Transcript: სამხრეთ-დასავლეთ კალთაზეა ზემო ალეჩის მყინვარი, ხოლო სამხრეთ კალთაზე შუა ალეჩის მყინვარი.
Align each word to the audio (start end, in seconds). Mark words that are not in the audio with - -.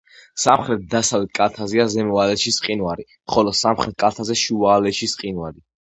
სამხრეთ-დასავლეთ 0.43 1.31
კალთაზეა 1.39 1.85
ზემო 1.95 2.17
ალეჩის 2.23 2.57
მყინვარი, 2.63 3.05
ხოლო 3.35 3.53
სამხრეთ 3.61 3.95
კალთაზე 4.05 4.39
შუა 4.45 4.77
ალეჩის 4.79 5.15
მყინვარი. 5.21 5.61